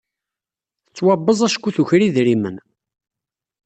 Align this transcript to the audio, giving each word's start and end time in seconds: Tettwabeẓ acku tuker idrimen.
Tettwabeẓ 0.87 1.39
acku 1.47 1.69
tuker 1.75 2.01
idrimen. 2.07 2.57